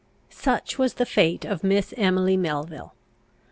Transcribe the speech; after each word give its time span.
Such 0.31 0.79
was 0.79 0.95
the 0.95 1.05
fate 1.05 1.45
of 1.45 1.63
Miss 1.63 1.93
Emily 1.95 2.35
Melville. 2.35 2.95